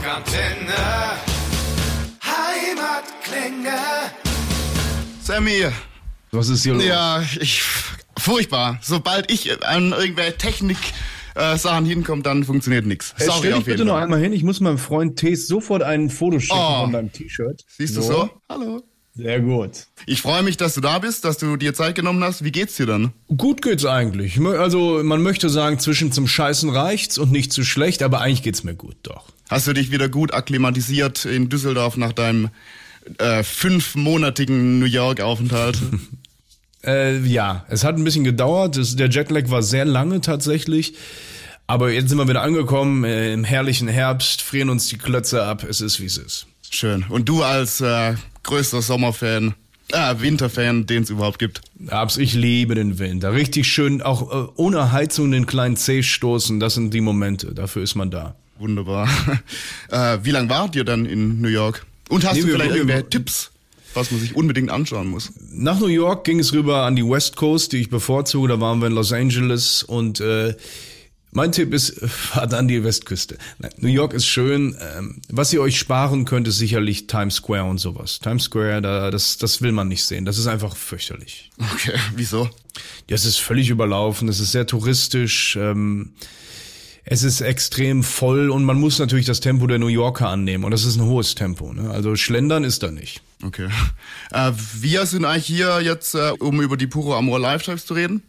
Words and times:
Rockantenne. 0.00 0.74
Heimatklänge. 2.22 3.76
Sammy, 5.22 5.64
Was 6.32 6.48
ist 6.50 6.64
hier 6.64 6.74
los? 6.74 6.84
ja, 6.84 7.22
ich, 7.40 7.62
furchtbar. 8.18 8.78
Sobald 8.82 9.30
ich 9.32 9.64
an 9.66 9.92
irgendwelche 9.92 10.36
Technik 10.36 10.76
äh, 11.34 11.56
Sachen 11.56 11.86
hinkomme, 11.86 12.22
dann 12.22 12.44
funktioniert 12.44 12.84
nichts. 12.84 13.14
Ey, 13.18 13.24
Sorry 13.26 13.38
stell 13.38 13.50
dich 13.52 13.60
auf 13.60 13.66
jeden 13.66 13.76
bitte 13.78 13.84
noch 13.86 13.94
Fall. 13.94 14.02
einmal 14.02 14.20
hin. 14.20 14.32
Ich 14.34 14.42
muss 14.42 14.60
meinem 14.60 14.76
Freund 14.78 15.18
Tees 15.18 15.46
sofort 15.48 15.82
ein 15.82 16.10
Foto 16.10 16.40
schicken 16.40 16.58
Oh. 16.58 16.82
von 16.82 16.92
deinem 16.92 17.12
T-Shirt. 17.12 17.64
Siehst 17.78 17.96
du 17.96 18.02
so? 18.02 18.28
Hallo. 18.50 18.82
Sehr 19.14 19.40
gut. 19.40 19.86
Ich 20.04 20.20
freue 20.20 20.42
mich, 20.42 20.58
dass 20.58 20.74
du 20.74 20.82
da 20.82 20.98
bist, 20.98 21.24
dass 21.24 21.38
du 21.38 21.56
dir 21.56 21.72
Zeit 21.72 21.94
genommen 21.94 22.22
hast. 22.22 22.44
Wie 22.44 22.52
geht's 22.52 22.76
dir 22.76 22.84
dann? 22.84 23.14
Gut 23.34 23.62
geht's 23.62 23.86
eigentlich. 23.86 24.38
Also 24.38 25.00
man 25.02 25.22
möchte 25.22 25.48
sagen, 25.48 25.78
zwischen 25.78 26.12
zum 26.12 26.28
Scheißen 26.28 26.68
reicht's 26.68 27.16
und 27.16 27.32
nicht 27.32 27.50
zu 27.50 27.64
schlecht, 27.64 28.02
aber 28.02 28.20
eigentlich 28.20 28.42
geht's 28.42 28.62
mir 28.62 28.74
gut, 28.74 28.96
doch. 29.04 29.28
Hast 29.48 29.66
du 29.68 29.72
dich 29.72 29.90
wieder 29.90 30.08
gut 30.08 30.34
akklimatisiert 30.34 31.24
in 31.24 31.48
Düsseldorf 31.48 31.96
nach 31.96 32.12
deinem 32.12 32.50
äh, 33.18 33.42
fünfmonatigen 33.42 34.78
New 34.78 34.86
York-Aufenthalt? 34.86 35.78
Äh, 36.84 37.18
ja, 37.26 37.66
es 37.68 37.82
hat 37.82 37.96
ein 37.96 38.04
bisschen 38.04 38.22
gedauert. 38.22 38.76
Es, 38.76 38.94
der 38.94 39.10
Jetlag 39.10 39.50
war 39.50 39.60
sehr 39.60 39.84
lange 39.84 40.20
tatsächlich. 40.20 40.94
Aber 41.66 41.90
jetzt 41.90 42.10
sind 42.10 42.18
wir 42.18 42.28
wieder 42.28 42.42
angekommen 42.42 43.02
äh, 43.02 43.32
im 43.32 43.42
herrlichen 43.42 43.88
Herbst, 43.88 44.40
frieren 44.40 44.70
uns 44.70 44.86
die 44.86 44.96
Klötze 44.96 45.42
ab. 45.42 45.64
Es 45.68 45.80
ist, 45.80 45.98
wie 45.98 46.04
es 46.04 46.16
ist. 46.16 46.46
Schön. 46.70 47.04
Und 47.08 47.28
du 47.28 47.42
als 47.42 47.80
äh, 47.80 48.14
größter 48.44 48.82
Sommerfan, 48.82 49.54
äh, 49.90 50.14
Winterfan, 50.18 50.86
den 50.86 51.02
es 51.02 51.10
überhaupt 51.10 51.40
gibt. 51.40 51.60
Abs, 51.88 52.18
ich 52.18 52.34
liebe 52.34 52.76
den 52.76 53.00
Winter. 53.00 53.32
Richtig 53.32 53.66
schön, 53.66 54.00
auch 54.00 54.30
äh, 54.30 54.48
ohne 54.54 54.92
Heizung 54.92 55.32
den 55.32 55.46
kleinen 55.46 55.76
Zeh 55.76 56.04
stoßen. 56.04 56.60
Das 56.60 56.74
sind 56.74 56.94
die 56.94 57.00
Momente. 57.00 57.52
Dafür 57.52 57.82
ist 57.82 57.96
man 57.96 58.12
da. 58.12 58.36
Wunderbar. 58.58 59.08
äh, 59.90 60.18
wie 60.22 60.30
lange 60.30 60.48
wart 60.48 60.76
ihr 60.76 60.84
dann 60.84 61.06
in 61.06 61.40
New 61.40 61.48
York? 61.48 61.84
Und 62.08 62.24
hast 62.24 62.36
Nee, 62.36 62.42
du 62.42 62.48
vielleicht 62.48 62.74
irgendwelche 62.74 63.08
Tipps, 63.08 63.50
was 63.94 64.10
man 64.10 64.20
sich 64.20 64.34
unbedingt 64.36 64.70
anschauen 64.70 65.08
muss? 65.08 65.32
Nach 65.50 65.78
New 65.80 65.86
York 65.86 66.24
ging 66.24 66.38
es 66.38 66.52
rüber 66.52 66.84
an 66.84 66.96
die 66.96 67.04
West 67.04 67.36
Coast, 67.36 67.72
die 67.72 67.78
ich 67.78 67.90
bevorzuge. 67.90 68.48
Da 68.48 68.60
waren 68.60 68.80
wir 68.80 68.86
in 68.86 68.92
Los 68.94 69.12
Angeles 69.12 69.82
und 69.82 70.20
äh, 70.20 70.54
mein 71.32 71.52
Tipp 71.52 71.74
ist, 71.74 72.00
fahrt 72.00 72.54
an 72.54 72.66
die 72.68 72.82
Westküste. 72.82 73.36
Nein, 73.58 73.72
New 73.78 73.88
York 73.88 74.14
ist 74.14 74.26
schön. 74.26 74.74
Ähm, 74.96 75.20
was 75.28 75.52
ihr 75.52 75.60
euch 75.60 75.78
sparen 75.78 76.24
könnt, 76.24 76.48
ist 76.48 76.56
sicherlich 76.56 77.08
Times 77.08 77.36
Square 77.36 77.64
und 77.64 77.78
sowas. 77.78 78.20
Times 78.20 78.44
Square, 78.44 78.80
da, 78.80 79.10
das, 79.10 79.36
das 79.36 79.60
will 79.60 79.72
man 79.72 79.88
nicht 79.88 80.04
sehen. 80.04 80.24
Das 80.24 80.38
ist 80.38 80.46
einfach 80.46 80.76
fürchterlich. 80.76 81.50
Okay, 81.74 81.98
wieso? 82.16 82.48
Das 83.08 83.24
ist 83.24 83.36
völlig 83.38 83.68
überlaufen. 83.68 84.28
Es 84.28 84.40
ist 84.40 84.52
sehr 84.52 84.66
touristisch. 84.66 85.56
Ähm, 85.56 86.12
es 87.08 87.22
ist 87.22 87.40
extrem 87.40 88.02
voll 88.02 88.50
und 88.50 88.64
man 88.64 88.80
muss 88.80 88.98
natürlich 88.98 89.26
das 89.26 89.40
Tempo 89.40 89.68
der 89.68 89.78
New 89.78 89.86
Yorker 89.86 90.28
annehmen. 90.28 90.64
Und 90.64 90.72
das 90.72 90.84
ist 90.84 90.96
ein 90.96 91.04
hohes 91.04 91.36
Tempo. 91.36 91.72
Ne? 91.72 91.88
Also 91.90 92.16
Schlendern 92.16 92.64
ist 92.64 92.82
da 92.82 92.90
nicht. 92.90 93.22
Okay. 93.44 93.68
Äh, 94.32 94.52
wir 94.80 95.06
sind 95.06 95.24
eigentlich 95.24 95.46
hier 95.46 95.80
jetzt, 95.82 96.16
äh, 96.16 96.32
um 96.40 96.60
über 96.60 96.76
die 96.76 96.88
Puro 96.88 97.16
Amor 97.16 97.38
Live-Types 97.38 97.86
zu 97.86 97.94
reden. 97.94 98.22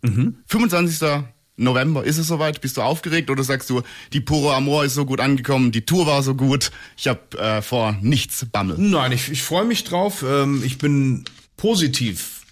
Mhm. 0.00 0.36
25. 0.46 1.24
November, 1.56 2.02
ist 2.02 2.18
es 2.18 2.26
soweit? 2.26 2.62
Bist 2.62 2.78
du 2.78 2.82
aufgeregt 2.82 3.30
oder 3.30 3.44
sagst 3.44 3.68
du, 3.70 3.82
die 4.12 4.20
Puro 4.20 4.52
Amor 4.52 4.84
ist 4.84 4.94
so 4.94 5.04
gut 5.04 5.20
angekommen, 5.20 5.70
die 5.70 5.82
Tour 5.82 6.06
war 6.06 6.22
so 6.22 6.34
gut, 6.34 6.72
ich 6.96 7.06
habe 7.06 7.38
äh, 7.38 7.62
vor 7.62 7.96
nichts 8.00 8.46
Bammel. 8.50 8.76
Nein, 8.78 9.12
ich, 9.12 9.30
ich 9.30 9.42
freue 9.42 9.64
mich 9.64 9.84
drauf. 9.84 10.24
Ähm, 10.26 10.62
ich 10.64 10.78
bin 10.78 11.24
positiv 11.56 12.43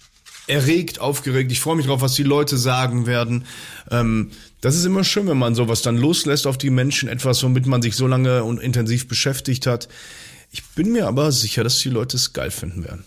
erregt, 0.47 0.99
aufgeregt. 0.99 1.51
Ich 1.51 1.59
freue 1.59 1.75
mich 1.75 1.85
drauf, 1.85 2.01
was 2.01 2.13
die 2.13 2.23
Leute 2.23 2.57
sagen 2.57 3.05
werden. 3.05 3.45
Ähm, 3.91 4.31
das 4.61 4.75
ist 4.75 4.85
immer 4.85 5.03
schön, 5.03 5.27
wenn 5.27 5.37
man 5.37 5.55
sowas 5.55 5.81
dann 5.81 5.97
loslässt 5.97 6.47
auf 6.47 6.57
die 6.57 6.69
Menschen, 6.69 7.09
etwas, 7.09 7.43
womit 7.43 7.65
man 7.65 7.81
sich 7.81 7.95
so 7.95 8.07
lange 8.07 8.43
und 8.43 8.61
intensiv 8.61 9.07
beschäftigt 9.07 9.67
hat. 9.67 9.89
Ich 10.51 10.63
bin 10.75 10.91
mir 10.91 11.07
aber 11.07 11.31
sicher, 11.31 11.63
dass 11.63 11.79
die 11.79 11.89
Leute 11.89 12.17
es 12.17 12.33
geil 12.33 12.51
finden 12.51 12.83
werden. 12.83 13.03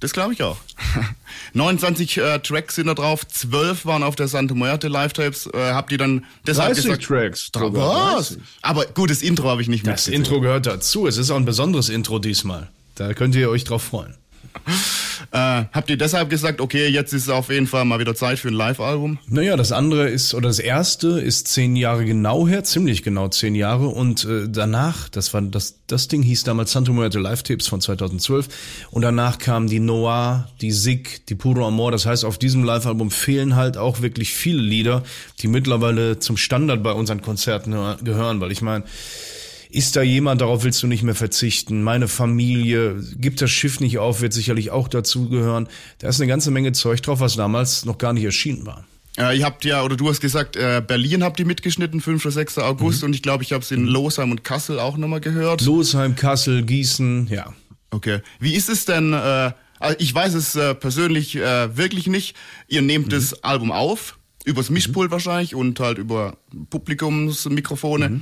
Das 0.00 0.12
glaube 0.14 0.32
ich 0.32 0.42
auch. 0.42 0.56
29 1.52 2.18
äh, 2.18 2.38
Tracks 2.38 2.76
sind 2.76 2.86
da 2.86 2.94
drauf, 2.94 3.26
12 3.26 3.84
waren 3.84 4.02
auf 4.02 4.16
der 4.16 4.28
Santa 4.28 4.54
Muerte 4.54 4.88
Live-Tapes. 4.88 5.46
Äh, 5.52 5.72
habt 5.72 5.92
ihr 5.92 5.98
dann 5.98 6.24
deshalb 6.46 6.74
30 6.74 6.84
gesagt... 6.84 7.04
Tracks 7.04 7.50
Was? 7.54 8.28
30. 8.28 8.42
Aber 8.62 8.86
gut, 8.86 9.10
das 9.10 9.20
Intro 9.20 9.48
habe 9.48 9.60
ich 9.60 9.68
nicht 9.68 9.86
Das 9.86 10.06
mitgezählt. 10.06 10.16
Intro 10.16 10.40
gehört 10.40 10.66
dazu. 10.66 11.06
Es 11.06 11.18
ist 11.18 11.30
auch 11.30 11.36
ein 11.36 11.44
besonderes 11.44 11.90
Intro 11.90 12.18
diesmal. 12.18 12.70
Da 12.94 13.12
könnt 13.12 13.34
ihr 13.34 13.50
euch 13.50 13.64
drauf 13.64 13.82
freuen. 13.82 14.14
Äh, 15.32 15.64
habt 15.72 15.90
ihr 15.90 15.96
deshalb 15.96 16.30
gesagt, 16.30 16.60
okay, 16.60 16.88
jetzt 16.88 17.12
ist 17.12 17.28
auf 17.28 17.50
jeden 17.50 17.66
Fall 17.66 17.84
mal 17.84 17.98
wieder 17.98 18.14
Zeit 18.14 18.38
für 18.38 18.48
ein 18.48 18.54
Live-Album? 18.54 19.18
Naja, 19.28 19.56
das 19.56 19.72
andere 19.72 20.08
ist, 20.08 20.34
oder 20.34 20.48
das 20.48 20.58
erste 20.58 21.20
ist 21.20 21.48
zehn 21.48 21.76
Jahre 21.76 22.04
genau 22.04 22.48
her, 22.48 22.64
ziemlich 22.64 23.02
genau 23.02 23.28
zehn 23.28 23.54
Jahre. 23.54 23.88
Und 23.88 24.24
äh, 24.24 24.48
danach, 24.48 25.08
das 25.08 25.32
war 25.34 25.42
das, 25.42 25.80
das 25.86 26.08
Ding 26.08 26.22
hieß 26.22 26.44
damals 26.44 26.72
Santo 26.72 26.92
Muerte 26.92 27.18
Live 27.18 27.42
Tapes 27.42 27.68
von 27.68 27.80
2012. 27.80 28.48
Und 28.90 29.02
danach 29.02 29.38
kamen 29.38 29.68
die 29.68 29.80
Noir, 29.80 30.48
die 30.60 30.72
Sig, 30.72 31.26
die 31.28 31.34
Puro 31.34 31.66
Amor. 31.66 31.92
Das 31.92 32.06
heißt, 32.06 32.24
auf 32.24 32.38
diesem 32.38 32.64
Live-Album 32.64 33.10
fehlen 33.10 33.56
halt 33.56 33.76
auch 33.76 34.00
wirklich 34.00 34.32
viele 34.32 34.62
Lieder, 34.62 35.02
die 35.40 35.48
mittlerweile 35.48 36.18
zum 36.18 36.36
Standard 36.36 36.82
bei 36.82 36.92
unseren 36.92 37.22
Konzerten 37.22 37.72
gehören. 38.02 38.40
Weil 38.40 38.52
ich 38.52 38.62
meine, 38.62 38.84
ist 39.72 39.96
da 39.96 40.02
jemand, 40.02 40.40
darauf 40.40 40.64
willst 40.64 40.82
du 40.82 40.86
nicht 40.86 41.02
mehr 41.02 41.14
verzichten. 41.14 41.82
Meine 41.82 42.08
Familie, 42.08 43.02
gibt 43.16 43.40
das 43.40 43.50
Schiff 43.50 43.80
nicht 43.80 43.98
auf, 43.98 44.20
wird 44.20 44.32
sicherlich 44.32 44.70
auch 44.70 44.88
dazugehören. 44.88 45.68
Da 45.98 46.08
ist 46.08 46.20
eine 46.20 46.28
ganze 46.28 46.50
Menge 46.50 46.72
Zeug 46.72 47.02
drauf, 47.02 47.20
was 47.20 47.36
damals 47.36 47.84
noch 47.84 47.98
gar 47.98 48.12
nicht 48.12 48.24
erschienen 48.24 48.66
war. 48.66 48.84
Äh, 49.18 49.38
ihr 49.38 49.44
habt 49.44 49.64
ja, 49.64 49.82
oder 49.82 49.96
du 49.96 50.08
hast 50.08 50.20
gesagt, 50.20 50.56
äh, 50.56 50.82
Berlin 50.86 51.22
habt 51.24 51.40
ihr 51.40 51.46
mitgeschnitten, 51.46 52.00
5. 52.00 52.24
oder 52.24 52.32
6. 52.32 52.58
August. 52.58 53.04
Und 53.04 53.14
ich 53.14 53.22
glaube, 53.22 53.42
ich 53.42 53.52
habe 53.52 53.62
es 53.62 53.70
in 53.70 53.86
Losheim 53.86 54.30
und 54.30 54.44
Kassel 54.44 54.78
auch 54.78 54.96
nochmal 54.96 55.20
gehört. 55.20 55.62
Losheim, 55.62 56.16
Kassel, 56.16 56.62
Gießen, 56.62 57.28
ja. 57.28 57.52
Okay. 57.90 58.20
Wie 58.38 58.54
ist 58.54 58.68
es 58.68 58.84
denn, 58.84 59.12
äh, 59.12 59.52
also 59.80 59.96
ich 59.98 60.14
weiß 60.14 60.34
es 60.34 60.54
äh, 60.54 60.74
persönlich 60.74 61.36
äh, 61.36 61.76
wirklich 61.76 62.06
nicht, 62.06 62.36
ihr 62.68 62.82
nehmt 62.82 63.12
das 63.12 63.42
Album 63.42 63.72
auf, 63.72 64.18
übers 64.44 64.70
Mischpult 64.70 65.10
wahrscheinlich 65.10 65.54
und 65.54 65.80
halt 65.80 65.98
über 65.98 66.36
Publikumsmikrofone. 66.70 68.20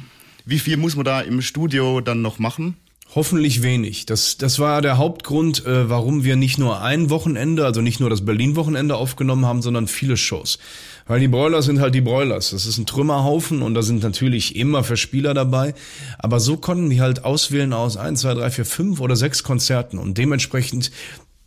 Wie 0.50 0.58
viel 0.58 0.78
muss 0.78 0.96
man 0.96 1.04
da 1.04 1.20
im 1.20 1.42
Studio 1.42 2.00
dann 2.00 2.22
noch 2.22 2.38
machen? 2.38 2.74
Hoffentlich 3.14 3.62
wenig. 3.62 4.06
Das, 4.06 4.38
das 4.38 4.58
war 4.58 4.80
der 4.80 4.96
Hauptgrund, 4.96 5.66
äh, 5.66 5.90
warum 5.90 6.24
wir 6.24 6.36
nicht 6.36 6.56
nur 6.56 6.80
ein 6.80 7.10
Wochenende, 7.10 7.66
also 7.66 7.82
nicht 7.82 8.00
nur 8.00 8.08
das 8.08 8.24
Berlin-Wochenende 8.24 8.96
aufgenommen 8.96 9.44
haben, 9.44 9.60
sondern 9.60 9.88
viele 9.88 10.16
Shows. 10.16 10.58
Weil 11.06 11.20
die 11.20 11.28
Broilers 11.28 11.66
sind 11.66 11.80
halt 11.80 11.94
die 11.94 12.00
Broilers. 12.00 12.52
Das 12.52 12.64
ist 12.64 12.78
ein 12.78 12.86
Trümmerhaufen 12.86 13.60
und 13.60 13.74
da 13.74 13.82
sind 13.82 14.02
natürlich 14.02 14.56
immer 14.56 14.84
Verspieler 14.84 15.34
dabei. 15.34 15.74
Aber 16.18 16.40
so 16.40 16.56
konnten 16.56 16.88
die 16.88 17.02
halt 17.02 17.26
auswählen 17.26 17.74
aus 17.74 17.98
eins, 17.98 18.22
zwei, 18.22 18.32
drei, 18.32 18.50
vier, 18.50 18.64
fünf 18.64 19.00
oder 19.00 19.16
sechs 19.16 19.42
Konzerten 19.42 19.98
und 19.98 20.16
dementsprechend 20.16 20.90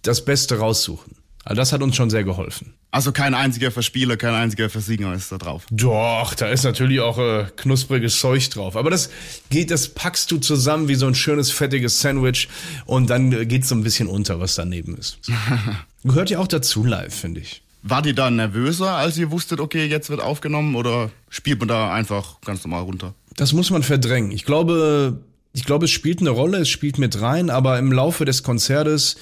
das 0.04 0.24
Beste 0.26 0.60
raussuchen. 0.60 1.16
Also 1.44 1.60
das 1.60 1.74
hat 1.74 1.82
uns 1.82 1.96
schon 1.96 2.10
sehr 2.10 2.24
geholfen. 2.24 2.74
Also 2.92 3.12
kein 3.12 3.34
einziger 3.34 3.72
Verspieler, 3.72 4.16
kein 4.16 4.34
einziger 4.34 4.70
Versinger 4.70 5.14
ist 5.14 5.32
da 5.32 5.38
drauf. 5.38 5.66
Doch, 5.72 6.36
da 6.36 6.50
ist 6.50 6.64
natürlich 6.64 7.00
auch 7.00 7.18
äh, 7.18 7.46
knuspriges 7.56 8.20
Zeug 8.20 8.48
drauf. 8.50 8.76
Aber 8.76 8.92
das 8.92 9.10
geht, 9.50 9.72
das 9.72 9.90
packst 9.90 10.30
du 10.32 10.38
zusammen 10.38 10.88
wie 10.88 10.96
so 10.96 11.08
ein 11.08 11.16
schönes 11.16 11.50
fettiges 11.50 12.00
Sandwich 12.00 12.48
und 12.86 13.10
dann 13.10 13.32
äh, 13.32 13.46
geht's 13.46 13.70
so 13.70 13.76
ein 13.76 13.84
bisschen 13.84 14.08
unter, 14.08 14.40
was 14.40 14.56
daneben 14.56 14.96
ist. 14.98 15.20
Gehört 16.04 16.30
ja 16.30 16.40
auch 16.40 16.48
dazu 16.48 16.84
live, 16.84 17.14
finde 17.14 17.42
ich. 17.42 17.64
Wart 17.84 18.06
ihr 18.06 18.14
da 18.14 18.30
nervöser, 18.30 18.92
als 18.92 19.18
ihr 19.18 19.32
wusstet, 19.32 19.60
okay, 19.60 19.86
jetzt 19.88 20.12
wird 20.12 20.22
aufgenommen 20.22 20.76
oder 20.76 21.10
spielt 21.30 21.60
man 21.60 21.68
da 21.68 21.92
einfach 21.92 22.40
ganz 22.42 22.64
normal 22.64 22.84
runter? 22.84 23.16
Das 23.36 23.54
muss 23.54 23.72
man 23.72 23.82
verdrängen. 23.82 24.32
Ich 24.32 24.46
glaube, 24.46 25.20
ich 25.54 25.66
glaube, 25.66 25.86
es 25.86 25.92
spielt 25.92 26.20
eine 26.20 26.30
Rolle, 26.30 26.60
es 26.60 26.70
spielt 26.70 27.00
mit 27.00 27.20
rein, 27.22 27.50
aber 27.50 27.80
im 27.80 27.92
Laufe 27.92 28.24
des 28.26 28.44
Konzertes 28.44 29.18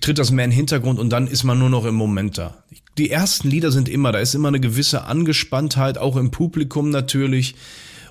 tritt 0.00 0.18
das 0.18 0.30
mehr 0.30 0.44
in 0.44 0.50
den 0.50 0.56
Hintergrund 0.56 0.98
und 0.98 1.10
dann 1.10 1.26
ist 1.26 1.44
man 1.44 1.58
nur 1.58 1.70
noch 1.70 1.84
im 1.84 1.94
Moment 1.94 2.38
da. 2.38 2.62
Die 2.98 3.10
ersten 3.10 3.48
Lieder 3.48 3.70
sind 3.70 3.88
immer, 3.88 4.12
da 4.12 4.18
ist 4.18 4.34
immer 4.34 4.48
eine 4.48 4.60
gewisse 4.60 5.04
Angespanntheit, 5.04 5.98
auch 5.98 6.16
im 6.16 6.30
Publikum 6.30 6.90
natürlich. 6.90 7.54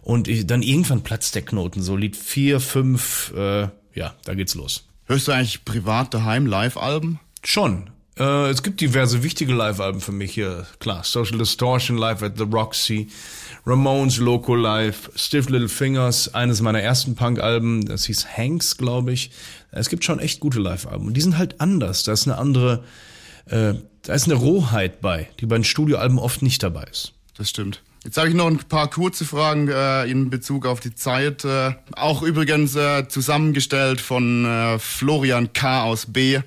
Und 0.01 0.27
ich, 0.27 0.47
dann 0.47 0.63
irgendwann 0.63 1.01
platzt 1.01 1.35
der 1.35 1.43
Knoten, 1.43 1.81
so 1.81 1.95
Lied 1.95 2.15
vier, 2.15 2.59
fünf, 2.59 3.33
äh, 3.35 3.67
ja, 3.93 4.15
da 4.23 4.33
geht's 4.33 4.55
los. 4.55 4.87
Hörst 5.05 5.27
du 5.27 5.31
eigentlich 5.31 5.65
privat 5.65 6.13
daheim 6.13 6.45
Live-Alben? 6.45 7.19
Schon. 7.43 7.89
Äh, 8.19 8.49
es 8.49 8.61
gibt 8.61 8.81
diverse 8.81 9.23
wichtige 9.23 9.53
Live-Alben 9.53 10.01
für 10.01 10.11
mich 10.11 10.33
hier. 10.33 10.67
Klar, 10.79 11.03
Social 11.03 11.37
Distortion 11.37 11.97
Live 11.97 12.21
at 12.21 12.37
the 12.37 12.43
Roxy, 12.43 13.07
Ramones 13.65 14.17
Loco 14.17 14.55
Live, 14.55 15.09
Stiff 15.15 15.49
Little 15.49 15.69
Fingers, 15.69 16.33
eines 16.33 16.61
meiner 16.61 16.81
ersten 16.81 17.15
Punk-Alben, 17.15 17.85
das 17.85 18.05
hieß 18.05 18.37
Hanks, 18.37 18.77
glaube 18.77 19.13
ich. 19.13 19.31
Es 19.71 19.89
gibt 19.89 20.03
schon 20.03 20.19
echt 20.19 20.39
gute 20.39 20.59
Live-Alben. 20.59 21.07
Und 21.07 21.13
die 21.13 21.21
sind 21.21 21.37
halt 21.37 21.61
anders. 21.61 22.03
Da 22.03 22.11
ist 22.11 22.27
eine 22.27 22.37
andere, 22.37 22.83
äh, 23.45 23.75
da 24.01 24.13
ist 24.13 24.25
eine 24.25 24.35
Rohheit 24.35 24.99
bei, 24.99 25.29
die 25.39 25.45
bei 25.45 25.55
den 25.55 25.63
Studioalben 25.63 26.19
oft 26.19 26.41
nicht 26.41 26.61
dabei 26.61 26.83
ist. 26.91 27.13
Das 27.37 27.49
stimmt. 27.49 27.81
Jetzt 28.03 28.17
habe 28.17 28.29
ich 28.29 28.33
noch 28.33 28.47
ein 28.47 28.57
paar 28.57 28.89
kurze 28.89 29.25
Fragen 29.25 29.67
äh, 29.67 30.05
in 30.05 30.29
Bezug 30.29 30.65
auf 30.65 30.79
die 30.79 30.95
Zeit. 30.95 31.45
Äh, 31.45 31.73
auch 31.91 32.21
übrigens 32.21 32.75
äh, 32.75 33.07
zusammengestellt 33.07 34.01
von 34.01 34.45
äh, 34.45 34.79
Florian 34.79 35.53
K. 35.53 35.83
aus 35.83 36.05
B. 36.05 36.39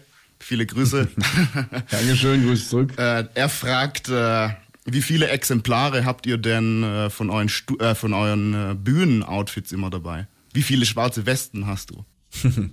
Viele 0.42 0.66
Grüße. 0.66 1.08
Dankeschön, 1.90 2.44
Grüß 2.44 2.68
zurück. 2.68 2.98
äh, 2.98 3.24
er 3.34 3.48
fragt, 3.48 4.08
äh, 4.08 4.48
wie 4.84 5.02
viele 5.02 5.28
Exemplare 5.28 6.04
habt 6.04 6.26
ihr 6.26 6.36
denn 6.36 6.82
äh, 6.82 7.10
von 7.10 7.30
euren, 7.30 7.48
Stu 7.48 7.76
von 7.94 8.12
euren 8.12 8.82
Bühnenoutfits 8.82 9.70
immer 9.70 9.90
dabei? 9.90 10.26
Wie 10.52 10.62
viele 10.62 10.84
schwarze 10.84 11.26
Westen 11.26 11.66
hast 11.66 11.90
du? 11.90 12.04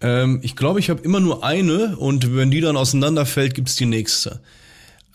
ähm, 0.00 0.40
ich 0.42 0.56
glaube, 0.56 0.80
ich 0.80 0.90
habe 0.90 1.02
immer 1.02 1.20
nur 1.20 1.44
eine 1.44 1.96
und 1.96 2.34
wenn 2.34 2.50
die 2.50 2.60
dann 2.60 2.76
auseinanderfällt, 2.76 3.54
gibt's 3.54 3.76
die 3.76 3.86
nächste. 3.86 4.40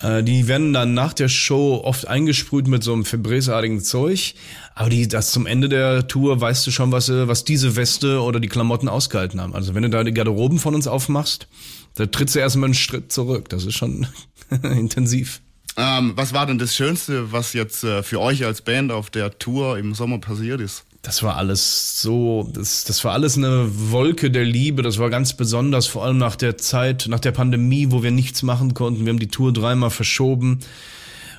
Äh, 0.04 0.22
die 0.24 0.48
werden 0.48 0.74
dann 0.74 0.94
nach 0.94 1.14
der 1.14 1.30
Show 1.30 1.82
oft 1.84 2.08
eingesprüht 2.08 2.68
mit 2.68 2.84
so 2.84 2.94
einem 2.94 3.06
Febreze-artigen 3.06 3.82
Zeug. 3.82 4.36
Aber 4.76 4.90
die, 4.90 5.08
das 5.08 5.32
zum 5.32 5.48
Ende 5.48 5.70
der 5.70 6.08
Tour 6.08 6.40
weißt 6.40 6.68
du 6.68 6.72
schon, 6.72 6.92
was, 6.92 7.10
äh, 7.10 7.28
was 7.28 7.46
diese 7.46 7.76
Weste 7.76 8.22
oder 8.22 8.40
die 8.40 8.50
Klamotten 8.50 8.90
ausgehalten 8.90 9.42
haben. 9.42 9.56
Also 9.56 9.74
wenn 9.74 9.84
du 9.84 9.90
da 9.90 10.04
die 10.04 10.14
Garderoben 10.14 10.60
von 10.60 10.76
uns 10.76 10.88
aufmachst, 10.88 11.48
da 11.96 12.06
trittst 12.06 12.36
du 12.36 12.40
erstmal 12.40 12.66
einen 12.66 12.74
Schritt 12.74 13.12
zurück. 13.12 13.50
Das 13.50 13.66
ist 13.66 13.76
schon 13.76 14.08
intensiv. 14.64 15.42
Ähm, 15.76 16.14
was 16.16 16.34
war 16.34 16.46
denn 16.46 16.60
das 16.60 16.76
Schönste, 16.76 17.32
was 17.32 17.54
jetzt 17.54 17.84
äh, 17.84 18.04
für 18.04 18.20
euch 18.20 18.46
als 18.46 18.62
Band 18.62 18.92
auf 18.92 19.10
der 19.10 19.40
Tour 19.40 19.78
im 19.78 19.96
Sommer 19.96 20.20
passiert 20.20 20.62
ist? 20.62 20.86
Das 21.04 21.22
war 21.22 21.36
alles 21.36 22.02
so, 22.02 22.50
das, 22.54 22.86
das 22.86 23.04
war 23.04 23.12
alles 23.12 23.38
eine 23.38 23.70
Wolke 23.92 24.32
der 24.32 24.46
Liebe. 24.46 24.82
Das 24.84 25.00
war 25.00 25.10
ganz 25.10 25.34
besonders, 25.34 25.86
vor 25.86 26.06
allem 26.06 26.18
nach 26.18 26.38
der 26.38 26.58
Zeit, 26.58 27.08
nach 27.10 27.20
der 27.20 27.34
Pandemie, 27.34 27.92
wo 27.92 28.04
wir 28.04 28.12
nichts 28.12 28.42
machen 28.42 28.74
konnten. 28.74 29.06
Wir 29.06 29.12
haben 29.12 29.20
die 29.20 29.28
Tour 29.28 29.52
dreimal 29.52 29.90
verschoben 29.90 30.60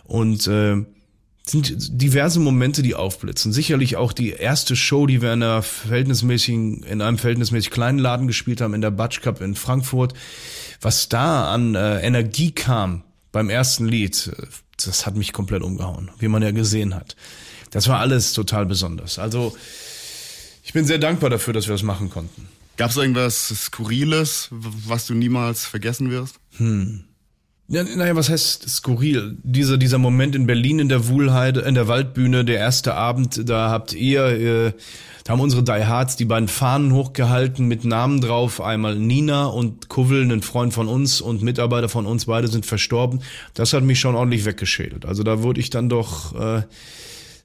und 0.05 0.46
äh, 0.49 0.84
sind 1.46 2.00
diverse 2.02 2.40
Momente, 2.40 2.82
die 2.82 2.94
aufblitzen. 2.94 3.55
Sicherlich 3.55 3.96
auch 3.96 4.12
die 4.12 4.31
erste 4.32 4.76
Show, 4.76 5.06
die 5.06 5.22
wir 5.22 5.32
in 5.32 5.43
einer 5.43 5.62
verhältnismäßigen, 5.62 6.82
in 6.82 7.00
einem 7.00 7.16
verhältnismäßig 7.16 7.70
kleinen 7.70 7.99
Laden 7.99 8.26
gespielt 8.26 8.61
haben, 8.61 8.75
in 8.75 8.82
der 8.82 8.90
Batsch 8.90 9.22
Cup 9.22 9.40
in 9.40 9.55
Frankfurt. 9.55 10.12
Was 10.82 11.08
da 11.08 11.50
an 11.50 11.75
äh, 11.75 12.00
Energie 12.00 12.50
kam 12.50 13.02
beim 13.32 13.49
ersten 13.49 13.88
Lied, 13.88 14.31
das 14.84 15.06
hat 15.06 15.16
mich 15.16 15.32
komplett 15.32 15.62
umgehauen, 15.62 16.11
wie 16.19 16.28
man 16.28 16.43
ja 16.43 16.50
gesehen 16.50 16.94
hat. 16.94 17.16
Das 17.75 17.88
war 17.88 17.99
alles 17.99 18.32
total 18.32 18.67
besonders. 18.67 19.19
Also 19.19 19.55
ich 20.62 20.73
bin 20.73 20.87
sehr 20.87 20.99
dankbar 20.99 21.29
dafür, 21.29 21.53
dass 21.53 21.67
wir 21.67 21.75
das 21.75 21.82
machen 21.82 22.09
konnten. 22.09 22.49
Gab 22.76 22.91
es 22.91 22.97
irgendwas 22.97 23.49
Skurriles, 23.49 24.49
was 24.53 25.06
du 25.06 25.15
niemals 25.15 25.67
vergessen 25.67 26.11
wirst? 26.11 26.37
Hm. 26.56 27.05
Ja, 27.67 27.82
naja, 27.82 28.15
was 28.15 28.29
heißt 28.29 28.69
skurril? 28.69 29.38
Dieser, 29.43 29.79
dieser 29.79 29.99
Moment 29.99 30.37
in 30.37 30.47
Berlin 30.47 30.79
in 30.79 30.88
der 30.88 31.09
Wuhlheide, 31.09 31.61
in 31.61 31.75
der 31.75 31.88
Waldbühne, 31.88 32.44
der 32.44 32.59
erste 32.59 32.94
Abend, 32.94 33.49
da 33.49 33.71
habt 33.71 33.94
ihr, 33.94 34.25
äh, 34.26 34.73
da 35.25 35.32
haben 35.32 35.41
unsere 35.41 35.65
Die 35.65 35.87
Hards 35.87 36.17
die 36.17 36.26
beiden 36.26 36.49
Fahnen 36.49 36.93
hochgehalten 36.93 37.67
mit 37.67 37.85
Namen 37.85 38.21
drauf. 38.21 38.61
Einmal 38.61 38.97
Nina 38.97 39.47
und 39.47 39.88
Kuvel, 39.88 40.31
ein 40.31 40.43
Freund 40.43 40.75
von 40.75 40.87
uns 40.87 41.23
und 41.23 41.43
Mitarbeiter 41.43 41.88
von 41.88 42.06
uns, 42.06 42.26
beide 42.26 42.47
sind 42.47 42.67
verstorben. 42.67 43.21
Das 43.55 43.73
hat 43.73 43.82
mich 43.82 43.99
schon 43.99 44.15
ordentlich 44.15 44.44
weggeschädelt. 44.44 45.06
Also 45.06 45.23
da 45.23 45.43
wurde 45.43 45.61
ich 45.61 45.71
dann 45.71 45.88
doch 45.88 46.38
äh, 46.38 46.62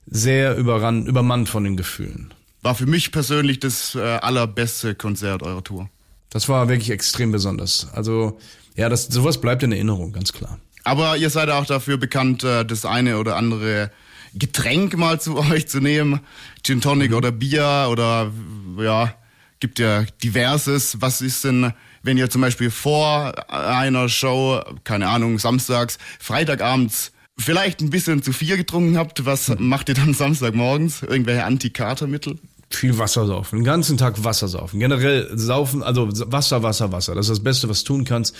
sehr 0.10 0.58
überrannt, 0.58 1.08
übermannt 1.08 1.50
von 1.50 1.64
den 1.64 1.78
Gefühlen. 1.78 2.34
War 2.62 2.76
für 2.76 2.86
mich 2.86 3.12
persönlich 3.12 3.60
das 3.60 3.96
äh, 3.96 4.00
allerbeste 4.00 4.96
Konzert 4.96 5.44
eurer 5.44 5.64
Tour. 5.64 5.90
Das 6.30 6.50
war 6.50 6.68
wirklich 6.68 6.90
extrem 6.90 7.32
besonders. 7.32 7.88
Also 7.94 8.40
ja, 8.76 8.90
das 8.90 9.08
sowas 9.08 9.40
bleibt 9.40 9.64
in 9.64 9.72
Erinnerung, 9.72 10.12
ganz 10.12 10.34
klar. 10.34 10.60
Aber 10.84 11.18
ihr 11.18 11.30
seid 11.30 11.50
auch 11.50 11.66
dafür 11.66 11.98
bekannt, 11.98 12.44
äh, 12.44 12.66
das 12.66 12.86
eine 12.86 13.18
oder 13.18 13.36
andere 13.36 13.92
Getränk 14.34 14.98
mal 14.98 15.20
zu 15.20 15.38
euch 15.52 15.68
zu 15.68 15.80
nehmen. 15.80 16.22
Gin 16.64 16.82
Tonic 16.82 17.12
mhm. 17.12 17.18
oder 17.18 17.32
Bier 17.32 17.88
oder 17.90 18.32
ja, 18.78 19.14
gibt 19.60 19.80
ja 19.80 20.04
diverses. 20.24 21.02
Was 21.02 21.22
ist 21.22 21.44
denn, 21.44 21.74
wenn 22.04 22.18
ihr 22.18 22.30
zum 22.30 22.42
Beispiel 22.42 22.72
vor 22.72 23.34
einer 23.52 24.10
Show, 24.10 24.62
keine 24.84 25.08
Ahnung, 25.08 25.40
samstags, 25.40 25.98
Freitagabends 26.20 27.12
vielleicht 27.40 27.82
ein 27.82 27.90
bisschen 27.90 28.22
zu 28.22 28.34
viel 28.34 28.58
getrunken 28.58 28.98
habt, 28.98 29.26
was 29.26 29.52
macht 29.58 29.90
ihr 29.90 29.96
dann 29.96 30.14
Samstagmorgens? 30.14 31.04
Irgendwelche 31.04 31.46
Antikatermittel? 31.46 32.38
Viel 32.72 33.00
Wasser 33.00 33.26
saufen, 33.26 33.60
den 33.60 33.66
ganzen 33.66 33.98
Tag 33.98 34.24
Wasser 34.24 34.48
saufen. 34.48 34.80
Generell 34.80 35.28
saufen, 35.36 35.82
also 35.82 36.08
Wasser, 36.32 36.62
Wasser, 36.62 36.92
Wasser. 36.92 37.16
Das 37.16 37.26
ist 37.26 37.32
das 37.32 37.44
Beste, 37.44 37.68
was 37.68 37.84
du 37.84 37.94
tun 37.94 38.06
kannst. 38.06 38.36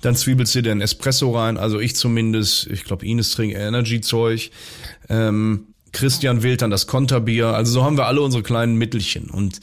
Dann 0.00 0.16
zwiebelst 0.16 0.52
du 0.56 0.62
dir 0.62 0.72
ein 0.72 0.80
Espresso 0.80 1.30
rein, 1.30 1.56
also 1.56 1.78
ich 1.78 1.94
zumindest. 1.94 2.66
Ich 2.66 2.82
glaube, 2.82 3.06
Ines 3.06 3.30
trinkt 3.30 3.56
Energy-Zeug. 3.56 4.50
Ähm, 5.08 5.68
Christian 5.92 6.42
wählt 6.42 6.62
dann 6.62 6.70
das 6.70 6.88
Konterbier. 6.88 7.48
Also 7.48 7.72
so 7.72 7.84
haben 7.84 7.96
wir 7.96 8.06
alle 8.06 8.20
unsere 8.20 8.42
kleinen 8.42 8.76
Mittelchen. 8.76 9.30
Und 9.30 9.60